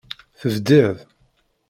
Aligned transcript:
Tebdid. 0.39 0.97